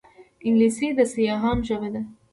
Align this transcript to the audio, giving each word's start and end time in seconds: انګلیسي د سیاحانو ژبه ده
انګلیسي 0.45 0.87
د 0.97 0.99
سیاحانو 1.13 1.65
ژبه 1.67 1.89
ده 1.93 2.01